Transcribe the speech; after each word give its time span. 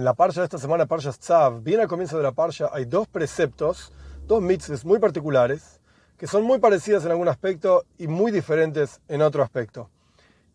En 0.00 0.04
la 0.04 0.14
parsha 0.14 0.40
de 0.40 0.46
esta 0.46 0.56
semana, 0.56 0.86
Parsha 0.86 1.12
Tzav, 1.12 1.62
bien 1.62 1.78
al 1.78 1.86
comienzo 1.86 2.16
de 2.16 2.22
la 2.22 2.32
parsha, 2.32 2.70
hay 2.72 2.86
dos 2.86 3.06
preceptos, 3.06 3.92
dos 4.26 4.40
mitzvahs 4.40 4.82
muy 4.82 4.98
particulares, 4.98 5.78
que 6.16 6.26
son 6.26 6.42
muy 6.42 6.58
parecidas 6.58 7.04
en 7.04 7.10
algún 7.10 7.28
aspecto 7.28 7.84
y 7.98 8.06
muy 8.06 8.32
diferentes 8.32 9.02
en 9.08 9.20
otro 9.20 9.42
aspecto. 9.42 9.90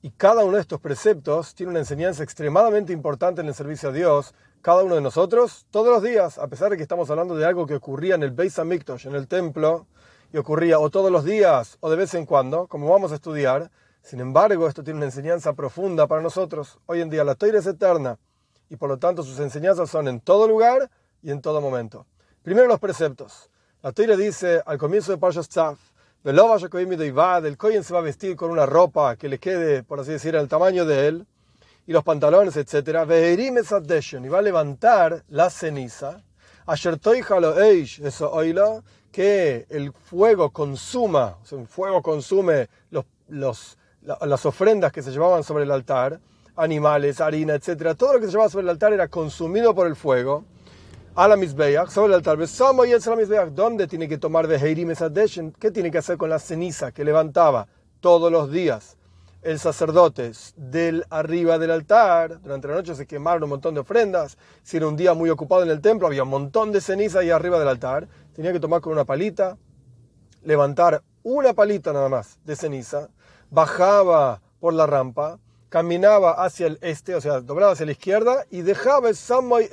Y 0.02 0.10
cada 0.10 0.44
uno 0.44 0.55
de 0.55 0.62
estos 0.62 0.82
preceptos 0.82 1.54
tiene 1.54 1.70
una 1.70 1.78
enseñanza 1.78 2.23
extremadamente 2.23 2.92
importante 2.92 3.42
en 3.42 3.48
el 3.48 3.54
servicio 3.54 3.90
a 3.90 3.92
Dios, 3.92 4.34
cada 4.64 4.82
uno 4.82 4.96
de 4.96 5.02
nosotros, 5.02 5.68
todos 5.70 5.94
los 5.94 6.02
días, 6.02 6.40
a 6.40 6.48
pesar 6.48 6.72
de 6.72 6.77
que 6.77 6.82
estamos 6.82 7.12
hablando 7.12 7.36
de 7.36 7.46
algo 7.46 7.68
que 7.68 7.76
ocurría 7.76 8.16
en 8.16 8.23
el 8.23 8.32
Beis 8.32 8.58
Hamikdash, 8.58 9.05
en 9.05 9.14
el 9.14 9.27
templo, 9.27 9.86
y 10.34 10.38
ocurría 10.38 10.80
o 10.80 10.90
todos 10.90 11.12
los 11.12 11.23
días 11.23 11.77
o 11.82 11.91
de 11.91 11.98
vez 11.98 12.16
en 12.16 12.26
cuando, 12.26 12.66
como 12.66 12.90
vamos 12.90 13.12
a 13.12 13.16
estudiar. 13.16 13.70
Sin 14.02 14.22
embargo, 14.22 14.68
esto 14.68 14.84
tiene 14.84 14.98
una 14.98 15.05
enseñanza 15.05 15.54
profunda 15.54 16.08
para 16.08 16.23
nosotros. 16.23 16.80
Hoy 16.88 17.02
en 17.02 17.12
día 17.12 17.23
la 17.23 17.36
Torah 17.36 17.59
eterna 17.59 18.18
y 18.70 18.76
por 18.76 18.90
lo 18.90 18.98
tanto 18.98 19.24
sus 19.24 19.40
enseñanzas 19.40 19.90
son 19.90 20.08
en 20.08 20.20
todo 20.20 20.48
lugar 20.48 20.90
y 21.22 21.32
en 21.32 21.42
todo 21.42 21.62
momento. 21.62 22.06
Primero 22.42 22.68
los 22.68 22.80
preceptos. 22.80 23.50
La 23.82 23.92
Torah 23.92 24.16
dice 24.16 24.62
al 24.66 24.78
comienzo 24.78 25.12
de 25.12 25.18
Parshas 25.18 25.50
Tzaf, 25.50 25.78
el 26.23 27.58
Kohen 27.58 27.84
se 27.84 27.94
va 27.94 28.00
a 28.00 28.02
vestir 28.02 28.36
con 28.36 28.50
una 28.50 28.66
ropa 28.66 29.16
que 29.16 29.30
le 29.30 29.38
quede, 29.38 29.84
por 29.84 30.00
así 30.00 30.12
decir, 30.12 30.36
al 30.36 30.48
tamaño 30.48 30.84
de 30.86 31.08
él, 31.08 31.28
y 31.86 31.92
los 31.92 32.04
pantalones, 32.04 32.58
etc. 32.58 33.06
Y 33.06 34.28
va 34.28 34.40
a 34.40 34.42
levantar 34.42 35.23
la 35.28 35.52
ceniza, 35.52 36.23
que 39.12 39.66
el 39.70 39.94
fuego 39.94 40.50
consuma, 40.50 41.38
o 41.42 41.45
sea, 41.45 41.59
el 41.59 41.68
fuego 41.68 42.02
consume 42.02 42.70
los, 42.90 43.06
los, 43.28 43.78
las 44.02 44.45
ofrendas 44.48 44.92
que 44.92 45.04
se 45.04 45.12
llevaban 45.12 45.44
sobre 45.44 45.64
el 45.64 45.72
altar, 45.72 46.20
animales, 46.55 47.22
harina, 47.22 47.56
etc. 47.56 47.95
Todo 47.98 48.14
lo 48.14 48.20
que 48.20 48.25
se 48.25 48.31
llevaba 48.31 48.50
sobre 48.50 48.64
el 48.64 48.70
altar 48.70 48.94
era 48.94 49.08
consumido 49.08 49.73
por 49.75 49.88
el 49.88 49.95
fuego. 49.95 50.45
A 51.16 51.28
la 51.30 51.38
Mizbeach, 51.38 51.89
sobre 51.89 52.14
el 52.14 52.14
altar. 52.16 53.53
¿Dónde 53.53 53.88
tiene 53.88 54.09
que 54.09 54.17
tomar 54.17 54.48
Beheirim 54.48 54.92
Esadeshen? 54.92 55.53
¿Qué 55.53 55.72
tiene 55.72 55.89
que 55.89 56.00
hacer 56.00 56.17
con 56.17 56.30
la 56.30 56.39
ceniza 56.39 56.92
que 56.92 57.06
levantaba 57.06 57.67
todos 58.02 58.30
los 58.31 58.52
días 58.52 58.98
el 59.42 59.58
sacerdote 59.59 60.33
del 60.58 61.06
arriba 61.09 61.58
del 61.58 61.72
altar? 61.72 62.42
Durante 62.42 62.67
la 62.67 62.76
noche 62.76 62.95
se 62.95 63.08
quemaron 63.08 63.44
un 63.44 63.50
montón 63.52 63.73
de 63.73 63.80
ofrendas. 63.80 64.38
Si 64.61 64.76
era 64.76 64.88
un 64.88 64.98
día 64.98 65.14
muy 65.14 65.30
ocupado 65.30 65.64
en 65.64 65.70
el 65.70 65.80
templo, 65.80 66.08
había 66.08 66.23
un 66.23 66.30
montón 66.30 66.73
de 66.73 66.81
ceniza 66.81 67.20
ahí 67.20 67.30
arriba 67.30 67.59
del 67.59 67.70
altar. 67.70 68.09
Tenía 68.33 68.52
que 68.52 68.59
tomar 68.59 68.81
con 68.81 68.92
una 68.92 69.06
palita, 69.06 69.58
levantar 70.44 71.02
una 71.23 71.53
palita 71.53 71.94
nada 71.94 72.09
más 72.09 72.39
de 72.44 72.56
ceniza, 72.56 73.09
bajaba 73.50 74.42
por 74.59 74.73
la 74.73 74.86
rampa, 74.86 75.39
caminaba 75.69 76.44
hacia 76.44 76.67
el 76.67 76.77
este, 76.81 77.16
o 77.16 77.21
sea, 77.21 77.41
doblaba 77.41 77.73
hacia 77.73 77.85
la 77.85 77.91
izquierda 77.91 78.45
y 78.49 78.61
dejaba 78.61 79.09
el 79.09 79.16
Samoy 79.16 79.69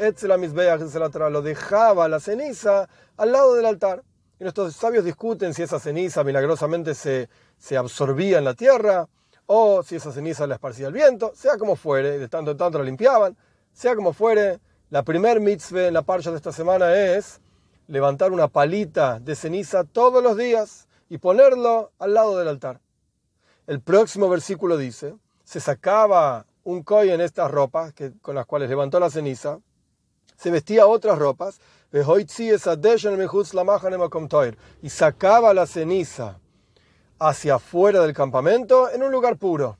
lo 1.30 1.42
dejaba 1.42 2.08
la 2.08 2.20
ceniza 2.20 2.88
al 3.16 3.32
lado 3.32 3.54
del 3.54 3.66
altar. 3.66 4.02
Y 4.40 4.44
nuestros 4.44 4.74
sabios 4.74 5.04
discuten 5.04 5.54
si 5.54 5.62
esa 5.62 5.78
ceniza 5.78 6.24
milagrosamente 6.24 6.94
se, 6.94 7.28
se 7.58 7.76
absorbía 7.76 8.38
en 8.38 8.44
la 8.44 8.54
tierra 8.54 9.08
o 9.46 9.82
si 9.82 9.96
esa 9.96 10.12
ceniza 10.12 10.46
la 10.46 10.54
esparcía 10.54 10.88
el 10.88 10.92
viento, 10.92 11.32
sea 11.34 11.58
como 11.58 11.76
fuere, 11.76 12.18
de 12.18 12.28
tanto 12.28 12.52
en 12.52 12.56
tanto 12.56 12.78
la 12.78 12.84
limpiaban, 12.84 13.36
sea 13.72 13.94
como 13.94 14.12
fuere, 14.12 14.60
la 14.90 15.02
primer 15.02 15.40
mitzvah 15.40 15.86
en 15.86 15.94
la 15.94 16.02
parcha 16.02 16.30
de 16.30 16.36
esta 16.36 16.52
semana 16.52 16.94
es 16.94 17.40
levantar 17.86 18.32
una 18.32 18.48
palita 18.48 19.20
de 19.20 19.34
ceniza 19.34 19.84
todos 19.84 20.22
los 20.22 20.36
días 20.36 20.88
y 21.08 21.18
ponerlo 21.18 21.92
al 21.98 22.14
lado 22.14 22.38
del 22.38 22.48
altar. 22.48 22.80
El 23.66 23.80
próximo 23.80 24.28
versículo 24.28 24.76
dice, 24.76 25.14
se 25.52 25.60
sacaba 25.60 26.46
un 26.64 26.82
coy 26.82 27.10
en 27.10 27.20
estas 27.20 27.50
ropas 27.50 27.92
que, 27.92 28.12
con 28.22 28.34
las 28.34 28.46
cuales 28.46 28.70
levantó 28.70 28.98
la 28.98 29.10
ceniza, 29.10 29.58
se 30.34 30.50
vestía 30.50 30.86
otras 30.86 31.18
ropas, 31.18 31.60
y 34.80 34.88
sacaba 34.88 35.52
la 35.52 35.66
ceniza 35.66 36.38
hacia 37.18 37.56
afuera 37.56 38.00
del 38.00 38.14
campamento 38.14 38.90
en 38.90 39.02
un 39.02 39.12
lugar 39.12 39.36
puro. 39.36 39.76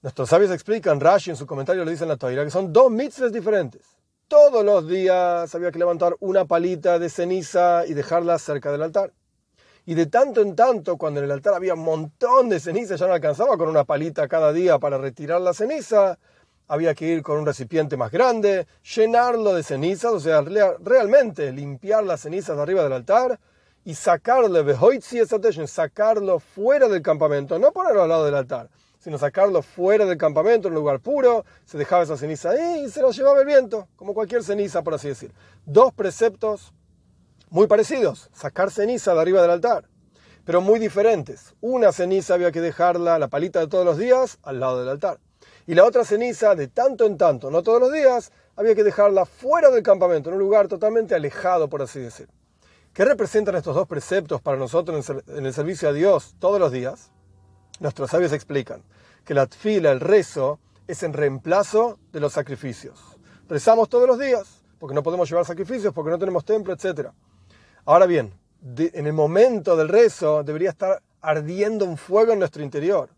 Nuestros 0.00 0.30
sabios 0.30 0.50
explican, 0.50 0.98
Rashi 0.98 1.28
en 1.28 1.36
su 1.36 1.46
comentario 1.46 1.84
le 1.84 1.90
dice 1.90 2.04
en 2.04 2.08
la 2.08 2.16
toira, 2.16 2.42
que 2.42 2.50
son 2.50 2.72
dos 2.72 2.90
mitzvahs 2.90 3.32
diferentes. 3.32 3.82
Todos 4.28 4.64
los 4.64 4.88
días 4.88 5.54
había 5.54 5.72
que 5.72 5.78
levantar 5.78 6.16
una 6.20 6.46
palita 6.46 6.98
de 6.98 7.10
ceniza 7.10 7.84
y 7.86 7.92
dejarla 7.92 8.38
cerca 8.38 8.72
del 8.72 8.82
altar. 8.82 9.12
Y 9.86 9.94
de 9.94 10.06
tanto 10.06 10.40
en 10.40 10.56
tanto, 10.56 10.96
cuando 10.96 11.20
en 11.20 11.24
el 11.26 11.32
altar 11.32 11.54
había 11.54 11.74
un 11.74 11.84
montón 11.84 12.48
de 12.48 12.58
ceniza, 12.58 12.96
ya 12.96 13.06
no 13.06 13.12
alcanzaba 13.12 13.58
con 13.58 13.68
una 13.68 13.84
palita 13.84 14.26
cada 14.28 14.52
día 14.52 14.78
para 14.78 14.96
retirar 14.96 15.42
la 15.42 15.52
ceniza, 15.52 16.18
había 16.68 16.94
que 16.94 17.06
ir 17.06 17.22
con 17.22 17.38
un 17.38 17.46
recipiente 17.46 17.96
más 17.96 18.10
grande, 18.10 18.66
llenarlo 18.94 19.52
de 19.52 19.62
cenizas, 19.62 20.12
o 20.12 20.20
sea, 20.20 20.40
realmente 20.40 21.52
limpiar 21.52 22.04
las 22.04 22.22
cenizas 22.22 22.56
de 22.56 22.62
arriba 22.62 22.82
del 22.82 22.94
altar 22.94 23.38
y 23.84 23.94
sacarlo, 23.94 24.64
sacarlo 25.66 26.40
fuera 26.40 26.88
del 26.88 27.02
campamento, 27.02 27.58
no 27.58 27.70
ponerlo 27.70 28.02
al 28.04 28.08
lado 28.08 28.24
del 28.24 28.36
altar, 28.36 28.70
sino 28.98 29.18
sacarlo 29.18 29.60
fuera 29.60 30.06
del 30.06 30.16
campamento, 30.16 30.68
en 30.68 30.72
un 30.72 30.80
lugar 30.80 31.00
puro, 31.00 31.44
se 31.66 31.76
dejaba 31.76 32.04
esa 32.04 32.16
ceniza 32.16 32.50
ahí 32.50 32.84
y 32.86 32.90
se 32.90 33.02
lo 33.02 33.10
llevaba 33.10 33.40
el 33.40 33.46
viento, 33.46 33.88
como 33.96 34.14
cualquier 34.14 34.42
ceniza, 34.42 34.82
por 34.82 34.94
así 34.94 35.08
decir. 35.08 35.30
Dos 35.66 35.92
preceptos 35.92 36.72
muy 37.54 37.68
parecidos, 37.68 38.30
sacar 38.32 38.72
ceniza 38.72 39.14
de 39.14 39.20
arriba 39.20 39.40
del 39.40 39.52
altar, 39.52 39.88
pero 40.44 40.60
muy 40.60 40.80
diferentes. 40.80 41.54
Una 41.60 41.92
ceniza 41.92 42.34
había 42.34 42.50
que 42.50 42.60
dejarla, 42.60 43.16
la 43.20 43.28
palita 43.28 43.60
de 43.60 43.68
todos 43.68 43.84
los 43.84 43.96
días, 43.96 44.38
al 44.42 44.58
lado 44.58 44.80
del 44.80 44.88
altar. 44.88 45.20
Y 45.64 45.76
la 45.76 45.84
otra 45.84 46.04
ceniza, 46.04 46.56
de 46.56 46.66
tanto 46.66 47.06
en 47.06 47.16
tanto, 47.16 47.52
no 47.52 47.62
todos 47.62 47.80
los 47.80 47.92
días, 47.92 48.32
había 48.56 48.74
que 48.74 48.82
dejarla 48.82 49.24
fuera 49.24 49.70
del 49.70 49.84
campamento, 49.84 50.30
en 50.30 50.34
un 50.34 50.40
lugar 50.40 50.66
totalmente 50.66 51.14
alejado, 51.14 51.68
por 51.68 51.80
así 51.80 52.00
decir. 52.00 52.28
¿Qué 52.92 53.04
representan 53.04 53.54
estos 53.54 53.76
dos 53.76 53.86
preceptos 53.86 54.42
para 54.42 54.56
nosotros 54.56 55.08
en 55.28 55.46
el 55.46 55.54
servicio 55.54 55.88
a 55.88 55.92
Dios 55.92 56.34
todos 56.40 56.58
los 56.58 56.72
días? 56.72 57.12
Nuestros 57.78 58.10
sabios 58.10 58.32
explican 58.32 58.82
que 59.24 59.32
la 59.32 59.46
tfila, 59.46 59.92
el 59.92 60.00
rezo, 60.00 60.58
es 60.88 61.04
en 61.04 61.12
reemplazo 61.12 62.00
de 62.10 62.18
los 62.18 62.32
sacrificios. 62.32 63.16
Rezamos 63.48 63.88
todos 63.88 64.08
los 64.08 64.18
días, 64.18 64.64
porque 64.80 64.96
no 64.96 65.04
podemos 65.04 65.30
llevar 65.30 65.44
sacrificios, 65.44 65.94
porque 65.94 66.10
no 66.10 66.18
tenemos 66.18 66.44
templo, 66.44 66.74
etcétera. 66.74 67.14
Ahora 67.86 68.06
bien, 68.06 68.32
en 68.76 69.06
el 69.06 69.12
momento 69.12 69.76
del 69.76 69.88
rezo 69.88 70.42
debería 70.42 70.70
estar 70.70 71.02
ardiendo 71.20 71.84
un 71.84 71.98
fuego 71.98 72.32
en 72.32 72.38
nuestro 72.38 72.62
interior. 72.62 73.10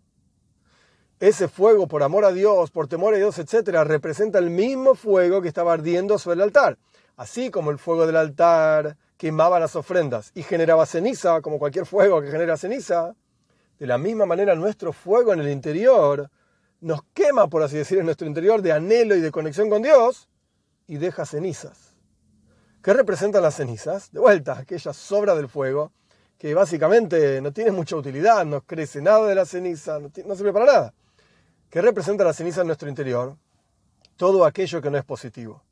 Ese 1.21 1.47
fuego, 1.47 1.87
por 1.87 2.03
amor 2.03 2.25
a 2.25 2.33
Dios, 2.33 2.71
por 2.71 2.89
temor 2.89 3.15
a 3.15 3.17
Dios, 3.17 3.39
etc., 3.39 3.69
representa 3.85 4.39
el 4.39 4.51
mismo 4.51 4.95
fuego 4.95 5.41
que 5.41 5.49
estaba 5.49 5.73
ardiendo 5.73 6.19
sobre 6.19 6.35
el 6.35 6.43
altar. 6.43 6.79
Así 7.17 7.51
como 7.51 7.71
el 7.71 7.79
fuego 7.79 8.07
del 8.07 8.17
altar 8.17 8.97
quemaba 9.17 9.61
las 9.61 9.77
ofrendas 9.77 10.33
y 10.35 10.43
generaba 10.43 10.85
ceniza, 10.85 11.41
como 11.43 11.59
cualquier 11.59 11.87
fuego 11.87 12.21
que 12.21 12.31
genera 12.31 12.57
ceniza, 12.57 13.15
de 13.79 13.87
la 13.87 13.99
misma 13.99 14.27
manera 14.27 14.55
nuestro 14.57 14.93
fuego 14.93 15.33
en 15.33 15.41
el 15.41 15.49
interior 15.49 16.29
nos 16.81 17.03
quema, 17.15 17.49
por 17.49 17.63
así 17.63 17.77
decir, 17.77 17.99
en 17.99 18.05
nuestro 18.05 18.27
interior 18.27 18.61
de 18.63 18.73
anhelo 18.73 19.15
y 19.15 19.21
de 19.21 19.31
conexión 19.31 19.71
con 19.71 19.83
Dios 19.83 20.29
y 20.87 20.97
deja 20.97 21.25
cenizas. 21.25 21.86
¿Qué 22.87 22.93
representan 22.93 23.43
las 23.43 23.57
cenizas? 23.57 24.13
De 24.13 24.21
vuelta, 24.21 24.59
aquella 24.59 24.93
sobra 24.93 25.35
del 25.35 25.49
fuego 25.49 25.91
que 26.39 26.55
básicamente 26.55 27.41
no 27.41 27.53
tiene 27.53 27.73
mucha 27.73 27.97
utilidad, 27.97 28.45
no 28.45 28.61
crece 28.61 29.03
nada 29.03 29.27
de 29.27 29.35
la 29.35 29.45
ceniza, 29.45 29.99
no, 29.99 30.37
sirve 30.37 30.53
para 30.53 30.67
nada. 30.67 30.95
¿Qué 31.69 31.83
representa 31.83 32.23
la 32.23 32.33
ceniza 32.33 32.61
en 32.61 32.69
nuestro 32.69 32.89
interior? 32.89 33.35
Todo 34.17 34.45
aquello 34.45 34.81
que 34.81 34.89
no 34.89 34.99
es 34.99 35.05
positivo. 35.05 35.65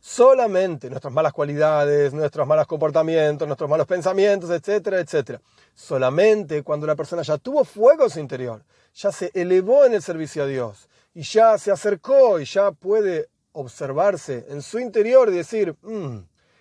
Solamente 0.00 0.90
nuestras 0.90 1.14
malas 1.14 1.32
cualidades, 1.32 2.12
nuestros 2.12 2.48
malos 2.48 2.66
comportamientos, 2.66 3.46
nuestros 3.46 3.70
malos 3.70 3.86
pensamientos, 3.86 4.50
etcétera, 4.50 4.98
etcétera. 4.98 5.40
Solamente 5.72 6.64
cuando 6.64 6.84
la 6.84 6.96
persona 6.96 7.22
ya 7.22 7.38
tuvo 7.38 7.62
fuego 7.62 8.02
en 8.02 8.10
su 8.10 8.18
interior, 8.18 8.64
ya 8.92 9.12
se 9.12 9.30
elevó 9.34 9.84
en 9.84 9.94
el 9.94 10.02
servicio 10.02 10.42
a 10.42 10.46
Dios 10.46 10.88
y 11.14 11.22
ya 11.22 11.56
se 11.58 11.70
acercó 11.70 12.40
y 12.40 12.44
ya 12.44 12.72
puede 12.72 13.28
observarse 13.52 14.46
en 14.48 14.62
su 14.62 14.80
interior 14.80 15.28
y 15.28 15.36
decir, 15.36 15.76
mm, 15.82 16.18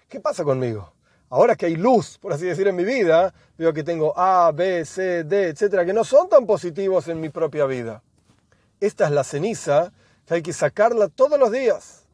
¿qué 0.09 0.19
pasa 0.19 0.43
conmigo? 0.43 0.91
Ahora 1.29 1.55
que 1.55 1.67
hay 1.67 1.75
luz, 1.75 2.17
por 2.17 2.33
así 2.33 2.45
decir, 2.45 2.67
en 2.67 2.75
mi 2.75 2.83
vida, 2.83 3.33
veo 3.57 3.71
que 3.71 3.83
tengo 3.83 4.17
A, 4.17 4.51
B, 4.51 4.83
C, 4.83 5.23
D, 5.23 5.49
etcétera, 5.49 5.85
que 5.85 5.93
no 5.93 6.03
son 6.03 6.27
tan 6.27 6.47
positivos 6.47 7.07
en 7.07 7.21
mi 7.21 7.29
propia 7.29 7.65
vida. 7.67 8.01
Esta 8.79 9.05
es 9.05 9.11
la 9.11 9.23
ceniza 9.23 9.93
que 10.25 10.33
hay 10.35 10.41
que 10.41 10.53
sacarla 10.53 11.07
todos 11.07 11.39
los 11.39 11.51
días. 11.51 12.05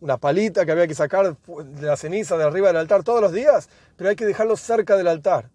Una 0.00 0.16
palita 0.16 0.64
que 0.64 0.72
había 0.72 0.86
que 0.86 0.94
sacar 0.94 1.36
de 1.36 1.86
la 1.86 1.96
ceniza 1.96 2.36
de 2.36 2.44
arriba 2.44 2.68
del 2.68 2.76
altar 2.76 3.02
todos 3.02 3.20
los 3.20 3.32
días, 3.32 3.68
pero 3.96 4.10
hay 4.10 4.16
que 4.16 4.26
dejarlo 4.26 4.56
cerca 4.56 4.96
del 4.96 5.08
altar. 5.08 5.50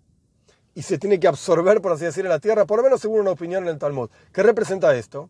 Y 0.76 0.82
se 0.82 0.98
tiene 0.98 1.20
que 1.20 1.28
absorber, 1.28 1.82
por 1.82 1.94
así 1.94 2.06
decir, 2.06 2.26
en 2.26 2.30
la 2.30 2.40
tierra, 2.40 2.66
por 2.66 2.78
lo 2.78 2.84
menos 2.84 3.02
según 3.02 3.22
una 3.22 3.32
opinión 3.32 3.64
en 3.64 3.70
el 3.70 3.78
Talmud. 3.78 4.10
¿Qué 4.34 4.44
representa 4.44 4.96
esto? 4.96 5.30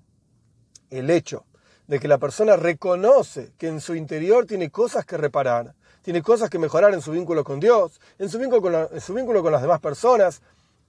El 0.90 1.10
hecho 1.10 1.46
de 1.88 2.00
que 2.00 2.08
la 2.08 2.18
persona 2.18 2.58
reconoce 2.58 3.54
que 3.58 3.68
en 3.68 3.82
su 3.82 3.96
interior 3.96 4.46
tiene 4.46 4.70
cosas 4.70 5.06
que 5.06 5.18
reparar, 5.18 5.74
tiene 6.02 6.22
cosas 6.22 6.50
que 6.50 6.60
mejorar 6.60 6.94
en 6.94 7.02
su 7.02 7.12
vínculo 7.12 7.44
con 7.44 7.60
Dios, 7.60 8.00
en 8.18 8.30
su 8.30 8.40
vínculo 8.40 8.62
con, 9.42 9.52
las 9.52 9.62
demás 9.62 9.80
personas. 9.80 10.42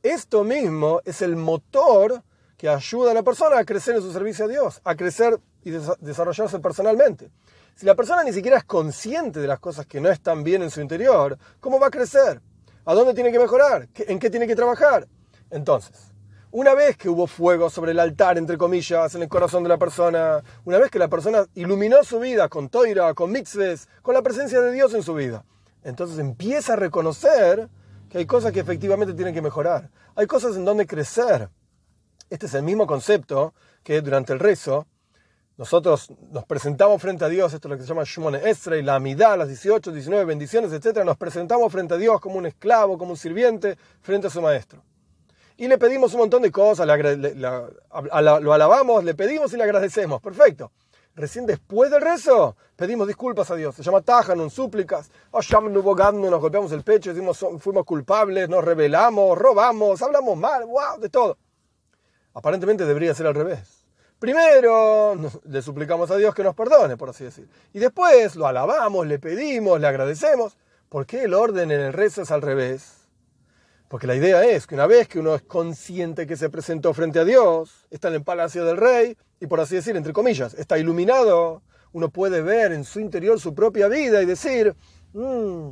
Esto 0.03 0.45
mismo 0.45 1.01
es 1.05 1.23
el 1.23 1.37
motor 1.37 2.23
que 2.57 2.69
ayuda 2.69 3.11
a 3.11 3.15
la 3.15 3.23
persona 3.23 3.59
a 3.59 3.65
crecer 3.65 3.97
en 3.97 4.03
su 4.03 4.13
servicio 4.13 4.45
a 4.45 4.49
Dios, 4.49 4.81
a 4.85 4.95
crecer 4.95 5.39
y 5.65 5.71
desarrollarse 5.71 6.59
personalmente. 6.61 7.31
Si 7.75 7.87
la 7.87 7.95
persona 7.95 8.25
ni 8.25 8.33
siquiera 8.33 8.59
es 8.59 8.65
consciente 8.65 9.41
de 9.41 9.47
las 9.47 9.61
cosas 9.61 9.87
que 9.87 10.01
no 10.01 10.09
están 10.09 10.43
bien 10.43 10.63
en 10.63 10.71
su 10.71 10.81
interior, 10.81 11.39
¿cómo 11.61 11.79
va 11.79 11.87
a 11.89 11.91
crecer? 11.91 12.41
¿A 12.85 12.95
dónde 12.95 13.15
tiene 13.15 13.31
que 13.31 13.39
mejorar? 13.39 13.89
¿En 13.95 14.19
qué 14.19 14.31
tiene 14.31 14.47
que 14.47 14.57
trabajar? 14.57 15.07
Entonces, 15.51 16.08
una 16.51 16.75
vez 16.75 16.97
que 16.97 17.09
hubo 17.09 17.27
fuego 17.27 17.69
sobre 17.69 17.93
el 17.93 18.01
altar, 18.01 18.39
entre 18.39 18.57
comillas, 18.57 19.15
en 19.15 19.23
el 19.23 19.29
corazón 19.29 19.63
de 19.63 19.69
la 19.69 19.77
persona, 19.77 20.43
una 20.65 20.79
vez 20.79 20.91
que 20.91 20.99
la 20.99 21.09
persona 21.09 21.47
iluminó 21.55 22.03
su 22.05 22.19
vida 22.21 22.49
con 22.49 22.69
toira, 22.71 23.13
con 23.15 23.31
mixes, 23.31 23.89
con 24.03 24.15
la 24.15 24.23
presencia 24.23 24.61
de 24.61 24.73
Dios 24.73 24.95
en 24.95 25.03
su 25.03 25.15
vida, 25.15 25.45
entonces 25.83 26.19
empieza 26.19 26.73
a 26.73 26.77
reconocer 26.77 27.69
que 28.09 28.19
hay 28.19 28.27
cosas 28.27 28.53
que 28.53 28.61
efectivamente 28.61 29.13
tienen 29.13 29.35
que 29.35 29.43
mejorar. 29.43 29.91
Hay 30.15 30.27
cosas 30.27 30.57
en 30.57 30.65
donde 30.65 30.87
crecer. 30.87 31.51
Este 32.31 32.47
es 32.47 32.55
el 32.55 32.63
mismo 32.63 32.87
concepto 32.87 33.53
que 33.83 34.01
durante 34.01 34.33
el 34.33 34.39
rezo 34.39 34.87
nosotros 35.59 36.13
nos 36.31 36.45
presentamos 36.45 37.03
frente 37.03 37.25
a 37.25 37.29
Dios, 37.29 37.53
esto 37.53 37.69
es 37.69 37.71
lo 37.71 37.77
que 37.77 37.83
se 37.83 37.89
llama 37.89 38.05
Shumone 38.05 38.41
y 38.79 38.83
la 38.83 38.95
Amidad, 38.95 39.37
las 39.37 39.49
18, 39.49 39.93
19 39.93 40.25
bendiciones, 40.25 40.73
etc. 40.73 41.05
Nos 41.05 41.17
presentamos 41.17 41.71
frente 41.73 41.95
a 41.95 41.97
Dios 41.97 42.21
como 42.21 42.37
un 42.37 42.47
esclavo, 42.47 42.97
como 42.97 43.11
un 43.11 43.17
sirviente, 43.17 43.77
frente 44.01 44.29
a 44.29 44.31
su 44.31 44.41
maestro. 44.41 44.83
Y 45.59 45.69
le 45.69 45.77
pedimos 45.77 46.15
un 46.15 46.21
montón 46.21 46.41
de 46.41 46.51
cosas, 46.51 46.87
lo 46.87 48.53
alabamos, 48.53 49.05
le 49.05 49.15
pedimos 49.15 49.53
y 49.53 49.57
le 49.57 49.65
agradecemos. 49.65 50.23
Perfecto. 50.23 50.71
Recién 51.17 51.47
después 51.47 51.91
del 51.91 52.01
rezo, 52.01 52.57
pedimos 52.77 53.09
disculpas 53.09 53.51
a 53.51 53.57
Dios. 53.57 53.75
Se 53.75 53.83
llama 53.83 54.01
Tajanun, 54.01 54.51
súplicas. 54.51 55.11
Nos 55.33 55.51
golpeamos 55.51 56.71
el 56.71 56.85
pecho, 56.85 57.13
decimos 57.13 57.45
fuimos 57.59 57.85
culpables, 57.85 58.49
nos 58.49 58.65
rebelamos, 58.65 59.37
robamos, 59.37 60.01
hablamos 60.01 60.39
mal, 60.39 60.65
wow, 60.65 61.01
de 61.01 61.09
todo. 61.09 61.37
Aparentemente 62.35 62.85
debería 62.85 63.13
ser 63.15 63.27
al 63.27 63.35
revés. 63.35 63.85
Primero 64.21 65.17
le 65.45 65.61
suplicamos 65.61 66.09
a 66.13 66.17
Dios 66.17 66.37
que 66.37 66.45
nos 66.45 66.55
perdone, 66.55 66.97
por 66.97 67.09
así 67.09 67.25
decir. 67.25 67.49
Y 67.73 67.81
después 67.81 68.37
lo 68.37 68.47
alabamos, 68.47 69.09
le 69.09 69.19
pedimos, 69.19 69.81
le 69.81 69.89
agradecemos. 69.89 70.57
¿Por 70.89 71.05
qué 71.05 71.25
el 71.25 71.35
orden 71.35 71.73
en 71.73 71.81
el 71.81 71.93
rezo 71.93 72.23
es 72.23 72.31
al 72.31 72.43
revés? 72.43 72.98
Porque 73.89 74.07
la 74.07 74.15
idea 74.15 74.45
es 74.45 74.67
que 74.67 74.75
una 74.75 74.87
vez 74.87 75.09
que 75.09 75.19
uno 75.19 75.35
es 75.35 75.43
consciente 75.43 76.27
que 76.27 76.37
se 76.37 76.51
presentó 76.51 76.93
frente 76.93 77.19
a 77.19 77.25
Dios, 77.25 77.87
está 77.91 78.09
en 78.09 78.15
el 78.15 78.23
palacio 78.23 78.65
del 78.67 78.77
rey, 78.77 79.17
y 79.41 79.47
por 79.47 79.61
así 79.61 79.77
decir, 79.77 79.97
entre 79.97 80.13
comillas, 80.13 80.53
está 80.55 80.79
iluminado, 80.79 81.63
uno 81.93 82.11
puede 82.11 82.43
ver 82.43 82.73
en 82.73 82.85
su 82.85 83.01
interior 83.01 83.41
su 83.41 83.55
propia 83.55 83.89
vida 83.89 84.21
y 84.21 84.27
decir, 84.27 84.77
mmm, 85.15 85.71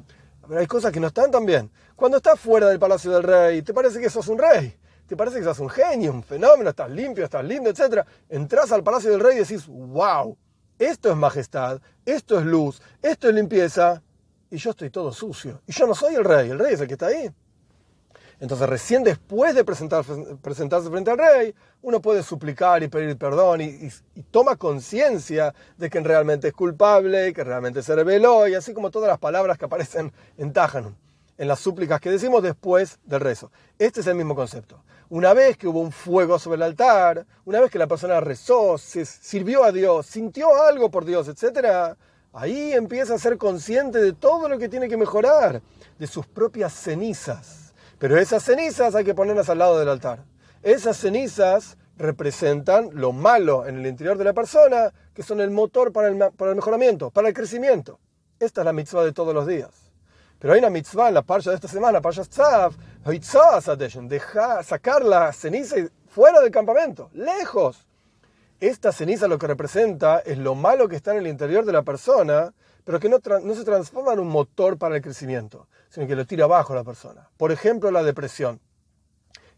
hay 0.57 0.67
cosas 0.67 0.93
que 0.93 1.01
no 1.01 1.09
están 1.09 1.31
tan 1.31 1.45
bien. 1.45 1.71
Cuando 1.95 2.17
estás 2.17 2.41
fuera 2.41 2.69
del 2.69 2.79
palacio 2.79 3.11
del 3.11 3.23
rey, 3.23 3.61
te 3.61 3.75
parece 3.75 4.01
que 4.01 4.09
sos 4.09 4.29
un 4.29 4.39
rey, 4.39 4.75
te 5.07 5.15
parece 5.15 5.39
que 5.39 5.45
sos 5.45 5.59
un 5.59 5.69
genio, 5.69 6.13
un 6.13 6.23
fenómeno, 6.23 6.71
estás 6.71 6.91
limpio, 6.91 7.25
estás 7.25 7.45
lindo, 7.45 7.69
etc. 7.69 8.07
Entras 8.31 8.73
al 8.73 8.83
palacio 8.83 9.11
del 9.11 9.21
rey 9.21 9.37
y 9.37 9.41
decís, 9.41 9.67
wow, 9.67 10.37
esto 10.79 11.11
es 11.11 11.17
majestad, 11.17 11.83
esto 12.07 12.39
es 12.39 12.47
luz, 12.47 12.81
esto 13.03 13.29
es 13.29 13.35
limpieza, 13.35 14.03
y 14.51 14.57
yo 14.57 14.71
estoy 14.71 14.89
todo 14.89 15.13
sucio. 15.13 15.61
Y 15.67 15.73
yo 15.73 15.87
no 15.87 15.95
soy 15.95 16.15
el 16.15 16.25
rey, 16.25 16.49
el 16.49 16.59
rey 16.59 16.73
es 16.73 16.81
el 16.81 16.87
que 16.87 16.95
está 16.95 17.09
ahí. 17.09 17.31
Entonces 18.39 18.69
recién 18.69 19.03
después 19.03 19.55
de 19.55 19.65
presentarse 19.65 20.91
frente 20.91 21.11
al 21.11 21.19
rey, 21.19 21.55
uno 21.83 22.03
puede 22.03 22.23
suplicar 22.23 22.83
y 22.83 22.89
pedir 22.89 23.17
perdón 23.17 23.63
y, 23.63 23.91
toma 24.31 24.57
conciencia 24.57 25.55
de 25.79 25.89
que 25.89 26.01
realmente 26.01 26.49
es 26.49 26.55
culpable, 26.55 27.33
que 27.33 27.45
realmente 27.45 27.83
se 27.83 27.95
rebeló 27.95 28.47
y 28.47 28.55
así 28.55 28.75
como 28.75 28.91
todas 28.91 29.09
las 29.09 29.19
palabras 29.19 29.57
que 29.57 29.65
aparecen 29.65 30.13
en 30.37 30.53
Tajanum, 30.53 30.95
en 31.39 31.49
las 31.49 31.61
súplicas 31.61 31.99
que 31.99 32.11
decimos 32.11 32.43
después 32.43 32.99
del 33.05 33.21
rezo. 33.21 33.51
Este 33.79 34.01
es 34.01 34.07
el 34.07 34.17
mismo 34.17 34.35
concepto. 34.35 34.83
Una 35.09 35.33
vez 35.33 35.57
que 35.57 35.69
hubo 35.69 35.81
un 35.81 35.93
fuego 35.93 36.39
sobre 36.39 36.57
el 36.57 36.63
altar, 36.63 37.25
una 37.47 37.61
vez 37.61 37.71
que 37.71 37.79
la 37.79 37.87
persona 37.87 38.21
rezó, 38.21 38.77
se 38.77 39.07
sirvió 39.07 39.65
a 39.65 39.73
Dios, 39.73 40.05
sintió 40.07 40.63
algo 40.63 40.91
por 40.91 41.07
Dios, 41.07 41.29
etc., 41.29 41.97
ahí 42.35 42.73
empieza 42.73 43.15
a 43.15 43.19
ser 43.19 43.39
consciente 43.39 44.03
de 44.03 44.13
todo 44.13 44.47
lo 44.47 44.59
que 44.59 44.69
tiene 44.69 44.89
que 44.89 44.99
mejorar, 44.99 45.63
de 45.99 46.07
sus 46.07 46.27
propias 46.27 46.75
cenizas 46.75 47.66
pero 47.99 48.19
esas 48.19 48.43
cenizas 48.43 48.95
hay 48.95 49.05
que 49.05 49.15
ponerlas 49.15 49.49
al 49.49 49.59
lado 49.59 49.79
del 49.79 49.89
altar. 49.89 50.25
Esas 50.63 50.97
cenizas 50.97 51.79
representan 51.97 52.91
lo 52.93 53.13
malo 53.13 53.67
en 53.67 53.79
el 53.79 53.87
interior 53.87 54.19
de 54.19 54.25
la 54.25 54.35
persona, 54.35 54.93
que 55.15 55.23
son 55.23 55.41
el 55.41 55.51
motor 55.51 55.93
para 55.93 56.09
el, 56.09 56.19
para 56.37 56.51
el 56.51 56.57
mejoramiento, 56.57 57.11
para 57.11 57.29
el 57.29 57.35
crecimiento. 57.35 57.99
Esta 58.39 58.61
es 58.61 58.65
la 58.65 58.73
mitzvah 58.73 59.05
de 59.05 59.13
todos 59.13 59.35
los 59.35 59.47
días. 59.47 59.71
Pero 60.39 60.53
hay 60.53 60.59
una 60.59 60.71
mitzvah 60.71 61.09
en 61.09 61.15
la 61.15 61.23
parcha 61.23 61.51
de 61.51 61.57
esta 61.57 61.69
semana, 61.69 62.03
parcha 62.03 62.23
Tzav, 62.23 62.75
dejar, 64.09 64.65
sacar 64.65 65.03
la 65.03 65.33
ceniza 65.33 65.77
fuera 66.09 66.41
del 66.41 66.51
campamento, 66.51 67.09
lejos. 67.15 67.87
Esta 68.61 68.93
ceniza 68.93 69.29
lo 69.29 69.39
que 69.39 69.47
representa 69.47 70.19
es 70.21 70.39
lo 70.39 70.55
malo 70.55 70.89
que 70.89 70.97
está 70.97 71.13
en 71.13 71.19
el 71.19 71.27
interior 71.27 71.65
de 71.65 71.73
la 71.73 71.83
persona, 71.83 72.55
pero 72.85 72.99
que 72.99 73.09
no, 73.09 73.19
se 73.55 73.65
transforma 73.65 74.13
en 74.13 74.21
un 74.21 74.29
motor 74.29 74.79
para 74.79 74.97
el 74.97 75.03
crecimiento 75.03 75.69
sino 75.89 76.07
que 76.07 76.17
lo 76.17 76.27
tira 76.27 76.45
abajo 76.45 76.75
la 76.75 76.85
persona. 76.85 77.31
Por 77.37 77.53
ejemplo, 77.53 77.91
la 77.91 78.03
depresión. 78.03 78.61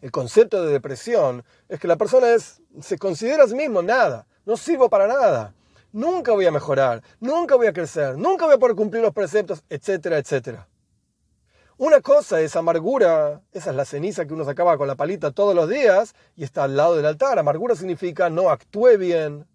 El 0.00 0.12
concepto 0.12 0.62
de 0.62 0.72
depresión 0.72 1.44
es 1.68 1.80
que 1.80 1.88
la 1.88 1.96
persona 1.96 2.30
es, 2.30 2.62
se 2.80 2.98
considera 2.98 3.44
a 3.44 3.48
sí 3.48 3.54
mismo 3.54 3.82
nada, 3.82 4.26
no 4.46 4.56
sirvo 4.56 4.88
para 4.88 5.08
nada, 5.08 5.54
nunca 5.92 6.32
voy 6.32 6.46
a 6.46 6.52
mejorar, 6.52 7.02
nunca 7.18 7.56
voy 7.56 7.66
a 7.66 7.72
crecer, 7.72 8.16
nunca 8.16 8.46
voy 8.46 8.54
a 8.54 8.58
poder 8.58 8.76
cumplir 8.76 9.02
los 9.02 9.12
preceptos, 9.12 9.64
etcétera, 9.68 10.18
etcétera. 10.18 10.68
Una 11.78 12.00
cosa 12.00 12.40
es 12.40 12.56
amargura, 12.56 13.40
esa 13.52 13.70
es 13.70 13.76
la 13.76 13.84
ceniza 13.84 14.26
que 14.26 14.34
uno 14.34 14.44
sacaba 14.44 14.76
con 14.76 14.88
la 14.88 14.96
palita 14.96 15.30
todos 15.30 15.54
los 15.54 15.68
días 15.68 16.12
y 16.34 16.42
está 16.42 16.64
al 16.64 16.76
lado 16.76 16.96
del 16.96 17.06
altar. 17.06 17.38
Amargura 17.38 17.76
significa 17.76 18.28
no 18.28 18.50
actué 18.50 18.96
bien, 18.96 19.46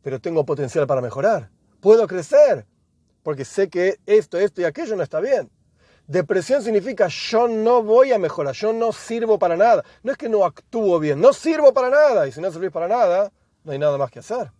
pero 0.00 0.20
tengo 0.20 0.46
potencial 0.46 0.86
para 0.86 1.00
mejorar. 1.00 1.50
Puedo 1.80 2.06
crecer, 2.06 2.64
porque 3.24 3.44
sé 3.44 3.68
que 3.68 3.98
esto, 4.06 4.38
esto 4.38 4.60
y 4.60 4.64
aquello 4.66 4.94
no 4.94 5.02
está 5.02 5.18
bien. 5.18 5.50
Depresión 6.06 6.62
significa 6.62 7.08
yo 7.08 7.48
no 7.48 7.82
voy 7.82 8.12
a 8.12 8.20
mejorar, 8.20 8.54
yo 8.54 8.72
no 8.72 8.92
sirvo 8.92 9.36
para 9.36 9.56
nada. 9.56 9.84
No 10.04 10.12
es 10.12 10.16
que 10.16 10.28
no 10.28 10.44
actúo 10.44 11.00
bien, 11.00 11.20
no 11.20 11.32
sirvo 11.32 11.74
para 11.74 11.90
nada. 11.90 12.28
Y 12.28 12.30
si 12.30 12.40
no 12.40 12.52
servís 12.52 12.70
para 12.70 12.86
nada, 12.86 13.32
no 13.64 13.72
hay 13.72 13.80
nada 13.80 13.98
más 13.98 14.12
que 14.12 14.20
hacer. 14.20 14.52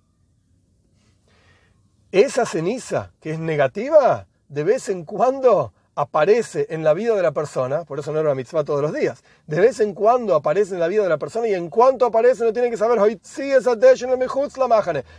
Esa 2.11 2.45
ceniza 2.45 3.13
que 3.21 3.31
es 3.31 3.39
negativa, 3.39 4.27
de 4.49 4.65
vez 4.65 4.89
en 4.89 5.05
cuando 5.05 5.73
aparece 5.99 6.69
en 6.71 6.85
la 6.85 6.95
vida 6.95 7.17
de 7.17 7.23
la 7.25 7.33
persona, 7.33 7.85
por 7.85 7.99
eso 7.99 8.13
no 8.13 8.21
era 8.21 8.29
una 8.29 8.37
mitzvah 8.37 8.63
todos 8.63 8.81
los 8.81 8.95
días, 8.95 9.25
de 9.49 9.59
vez 9.59 9.81
en 9.81 9.95
cuando 9.95 10.37
aparece 10.37 10.75
en 10.75 10.79
la 10.79 10.87
vida 10.87 11.03
de 11.03 11.09
la 11.09 11.19
persona 11.19 11.49
y 11.49 11.55
en 11.55 11.69
cuanto 11.69 12.07
aparece 12.07 12.45
no 12.45 12.53
tiene 12.53 12.71
que 12.71 12.77
saber, 12.77 13.01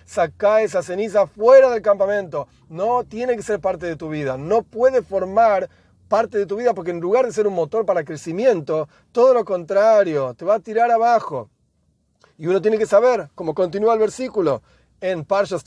saca 0.05 0.61
esa 0.61 0.81
ceniza 0.81 1.27
fuera 1.27 1.69
del 1.69 1.81
campamento, 1.81 2.47
no 2.69 3.03
tiene 3.03 3.35
que 3.35 3.43
ser 3.43 3.59
parte 3.59 3.87
de 3.87 3.97
tu 3.97 4.07
vida, 4.07 4.37
no 4.37 4.61
puede 4.61 5.01
formar 5.01 5.69
parte 6.07 6.37
de 6.37 6.45
tu 6.45 6.55
vida, 6.55 6.73
porque 6.73 6.91
en 6.91 7.01
lugar 7.01 7.25
de 7.25 7.33
ser 7.33 7.45
un 7.45 7.55
motor 7.55 7.85
para 7.85 8.05
crecimiento, 8.05 8.87
todo 9.11 9.33
lo 9.33 9.43
contrario, 9.43 10.33
te 10.33 10.45
va 10.45 10.55
a 10.55 10.59
tirar 10.61 10.89
abajo. 10.91 11.49
Y 12.37 12.47
uno 12.47 12.61
tiene 12.61 12.77
que 12.77 12.85
saber, 12.85 13.27
como 13.35 13.53
continúa 13.53 13.95
el 13.95 13.99
versículo 13.99 14.61
en 15.01 15.25
Parshas 15.25 15.65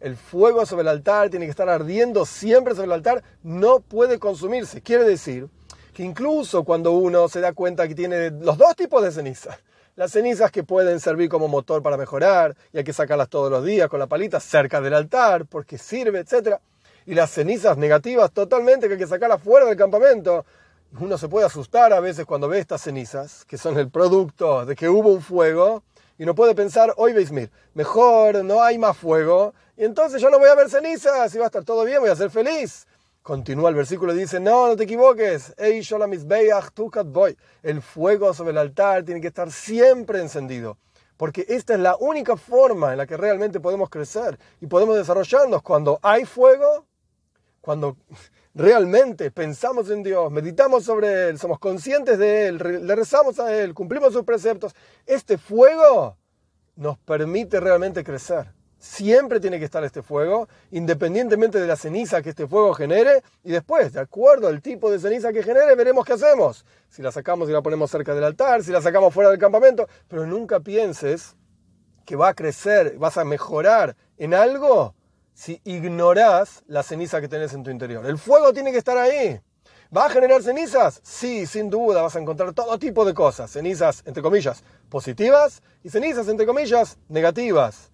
el 0.00 0.16
fuego 0.16 0.66
sobre 0.66 0.82
el 0.82 0.88
altar 0.88 1.30
tiene 1.30 1.46
que 1.46 1.50
estar 1.50 1.68
ardiendo 1.68 2.24
siempre 2.26 2.74
sobre 2.74 2.86
el 2.86 2.92
altar, 2.92 3.22
no 3.42 3.80
puede 3.80 4.18
consumirse. 4.18 4.80
Quiere 4.80 5.04
decir 5.04 5.48
que 5.92 6.02
incluso 6.02 6.64
cuando 6.64 6.92
uno 6.92 7.28
se 7.28 7.40
da 7.40 7.52
cuenta 7.52 7.86
que 7.86 7.94
tiene 7.94 8.30
los 8.30 8.58
dos 8.58 8.74
tipos 8.74 9.02
de 9.02 9.12
cenizas, 9.12 9.58
las 9.96 10.10
cenizas 10.10 10.50
que 10.50 10.64
pueden 10.64 10.98
servir 10.98 11.28
como 11.28 11.46
motor 11.46 11.82
para 11.82 11.96
mejorar 11.96 12.56
y 12.72 12.78
hay 12.78 12.84
que 12.84 12.92
sacarlas 12.92 13.28
todos 13.28 13.50
los 13.50 13.64
días 13.64 13.88
con 13.88 14.00
la 14.00 14.06
palita 14.06 14.40
cerca 14.40 14.80
del 14.80 14.94
altar 14.94 15.46
porque 15.46 15.78
sirve, 15.78 16.20
etcétera 16.20 16.60
y 17.06 17.14
las 17.14 17.30
cenizas 17.30 17.76
negativas 17.76 18.32
totalmente 18.32 18.86
que 18.86 18.94
hay 18.94 18.98
que 18.98 19.06
sacarlas 19.06 19.42
fuera 19.42 19.66
del 19.66 19.76
campamento. 19.76 20.44
Uno 21.00 21.18
se 21.18 21.28
puede 21.28 21.46
asustar 21.46 21.92
a 21.92 22.00
veces 22.00 22.24
cuando 22.24 22.48
ve 22.48 22.60
estas 22.60 22.82
cenizas, 22.82 23.44
que 23.46 23.58
son 23.58 23.78
el 23.78 23.90
producto 23.90 24.64
de 24.64 24.76
que 24.76 24.88
hubo 24.88 25.12
un 25.12 25.22
fuego, 25.22 25.82
y 26.18 26.24
no 26.24 26.34
puede 26.34 26.54
pensar, 26.54 26.94
hoy 26.96 27.12
veis, 27.12 27.30
mejor 27.74 28.44
no 28.44 28.62
hay 28.62 28.78
más 28.78 28.96
fuego, 28.96 29.54
y 29.76 29.84
entonces 29.84 30.20
yo 30.20 30.30
no 30.30 30.38
voy 30.38 30.48
a 30.48 30.54
ver 30.54 30.70
cenizas, 30.70 31.34
y 31.34 31.38
va 31.38 31.44
a 31.44 31.46
estar 31.46 31.64
todo 31.64 31.84
bien, 31.84 32.00
voy 32.00 32.10
a 32.10 32.16
ser 32.16 32.30
feliz. 32.30 32.86
Continúa 33.22 33.70
el 33.70 33.74
versículo 33.74 34.14
y 34.14 34.18
dice, 34.18 34.38
no, 34.38 34.68
no 34.68 34.76
te 34.76 34.84
equivoques, 34.84 35.54
el 35.56 35.82
fuego 37.82 38.34
sobre 38.34 38.50
el 38.50 38.58
altar 38.58 39.02
tiene 39.02 39.20
que 39.20 39.28
estar 39.28 39.50
siempre 39.50 40.20
encendido 40.20 40.76
porque 41.16 41.44
esta 41.48 41.74
es 41.74 41.80
la 41.80 41.96
única 41.96 42.36
forma 42.36 42.92
en 42.92 42.98
la 42.98 43.06
que 43.06 43.16
realmente 43.16 43.60
podemos 43.60 43.88
crecer 43.88 44.38
y 44.60 44.66
podemos 44.66 44.96
desarrollarnos 44.96 45.62
cuando 45.62 45.98
hay 46.02 46.24
fuego 46.24 46.86
cuando 47.60 47.96
realmente 48.54 49.30
pensamos 49.30 49.90
en 49.90 50.02
Dios, 50.02 50.30
meditamos 50.30 50.84
sobre 50.84 51.28
Él, 51.28 51.38
somos 51.38 51.58
conscientes 51.58 52.18
de 52.18 52.46
Él, 52.46 52.86
le 52.86 52.94
rezamos 52.94 53.38
a 53.40 53.54
Él, 53.54 53.74
cumplimos 53.74 54.12
sus 54.12 54.24
preceptos, 54.24 54.74
este 55.06 55.38
fuego 55.38 56.16
nos 56.76 56.98
permite 56.98 57.60
realmente 57.60 58.04
crecer. 58.04 58.52
Siempre 58.78 59.40
tiene 59.40 59.58
que 59.58 59.64
estar 59.64 59.82
este 59.82 60.02
fuego, 60.02 60.46
independientemente 60.70 61.58
de 61.58 61.66
la 61.66 61.74
ceniza 61.74 62.20
que 62.20 62.30
este 62.30 62.46
fuego 62.46 62.74
genere, 62.74 63.22
y 63.42 63.50
después, 63.50 63.94
de 63.94 64.00
acuerdo 64.00 64.46
al 64.46 64.60
tipo 64.60 64.90
de 64.90 64.98
ceniza 64.98 65.32
que 65.32 65.42
genere, 65.42 65.74
veremos 65.74 66.04
qué 66.04 66.12
hacemos. 66.12 66.66
Si 66.90 67.00
la 67.00 67.10
sacamos 67.10 67.48
y 67.48 67.52
la 67.52 67.62
ponemos 67.62 67.90
cerca 67.90 68.14
del 68.14 68.24
altar, 68.24 68.62
si 68.62 68.72
la 68.72 68.82
sacamos 68.82 69.14
fuera 69.14 69.30
del 69.30 69.38
campamento, 69.38 69.88
pero 70.06 70.26
nunca 70.26 70.60
pienses 70.60 71.34
que 72.04 72.14
va 72.14 72.28
a 72.28 72.34
crecer, 72.34 72.98
vas 72.98 73.16
a 73.16 73.24
mejorar 73.24 73.96
en 74.18 74.34
algo 74.34 74.94
si 75.34 75.60
ignorás 75.64 76.62
la 76.66 76.82
ceniza 76.82 77.20
que 77.20 77.28
tenés 77.28 77.52
en 77.52 77.64
tu 77.64 77.70
interior. 77.70 78.06
El 78.06 78.18
fuego 78.18 78.52
tiene 78.52 78.72
que 78.72 78.78
estar 78.78 78.96
ahí. 78.96 79.40
¿Va 79.94 80.06
a 80.06 80.10
generar 80.10 80.42
cenizas? 80.42 81.00
Sí, 81.04 81.46
sin 81.46 81.70
duda, 81.70 82.02
vas 82.02 82.16
a 82.16 82.20
encontrar 82.20 82.52
todo 82.52 82.78
tipo 82.78 83.04
de 83.04 83.14
cosas. 83.14 83.50
Cenizas, 83.50 84.02
entre 84.06 84.22
comillas, 84.22 84.64
positivas 84.88 85.62
y 85.82 85.90
cenizas, 85.90 86.28
entre 86.28 86.46
comillas, 86.46 86.98
negativas. 87.08 87.90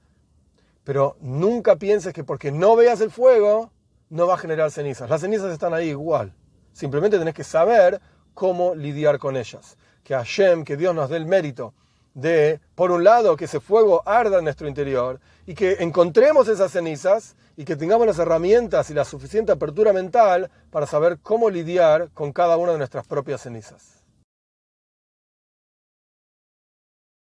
Pero 0.85 1.16
nunca 1.20 1.76
pienses 1.76 2.12
que 2.12 2.25
porque 2.25 2.52
no 2.52 2.76
veas 2.76 3.00
el 3.00 3.11
fuego, 3.11 3.70
no 4.09 4.26
va 4.26 4.35
a 4.35 4.38
generar 4.38 4.70
cenizas. 4.70 5.11
Las 5.11 5.20
cenizas 5.20 5.52
están 5.52 5.75
ahí 5.75 5.90
igual. 5.90 6.35
Simplemente 6.73 7.18
tenés 7.18 7.35
que 7.35 7.44
saber 7.44 8.00
cómo 8.35 8.75
lidiar 8.75 9.18
con 9.18 9.37
ellas. 9.37 9.76
Que 10.04 10.14
Hashem, 10.14 10.64
que 10.64 10.76
Dios 10.76 10.94
nos 10.94 11.11
dé 11.11 11.16
el 11.16 11.26
mérito 11.26 11.75
de, 12.14 12.61
por 12.75 12.90
un 12.90 13.05
lado, 13.05 13.37
que 13.37 13.45
ese 13.45 13.61
fuego 13.61 14.02
arda 14.07 14.38
en 14.38 14.45
nuestro 14.45 14.69
interior 14.69 15.21
y 15.47 15.55
que 15.55 15.76
encontremos 15.81 16.49
esas 16.49 16.73
cenizas 16.73 17.37
y 17.57 17.64
que 17.64 17.76
tengamos 17.76 18.07
las 18.07 18.19
herramientas 18.19 18.90
y 18.90 18.95
la 18.95 19.05
suficiente 19.05 19.52
apertura 19.52 19.93
mental 19.93 20.50
para 20.71 20.87
saber 20.87 21.19
cómo 21.23 21.50
lidiar 21.50 22.11
con 22.14 22.33
cada 22.33 22.57
una 22.57 22.73
de 22.73 22.79
nuestras 22.79 23.07
propias 23.07 23.43
cenizas. 23.43 24.00